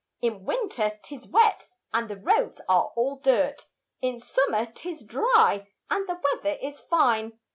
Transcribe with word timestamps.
In 0.19 0.45
winter 0.45 0.99
'tis 1.03 1.27
wet, 1.27 1.67
and 1.93 2.09
the 2.09 2.17
roads 2.17 2.59
are 2.67 2.91
all 2.95 3.17
dirt, 3.17 3.67
In 4.01 4.19
summer 4.19 4.65
'tis 4.65 5.03
dry, 5.03 5.67
and 5.91 6.09
the 6.09 6.19
weather 6.33 6.57
is 6.59 6.79
fine. 6.79 7.37